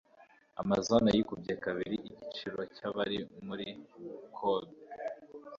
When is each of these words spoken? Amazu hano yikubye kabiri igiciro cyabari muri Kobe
Amazu 0.61 0.87
hano 0.95 1.09
yikubye 1.15 1.53
kabiri 1.65 1.95
igiciro 2.09 2.59
cyabari 2.75 3.17
muri 3.45 3.67
Kobe 4.35 4.73